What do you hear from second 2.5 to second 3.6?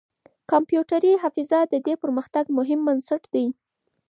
مهم بنسټ دی.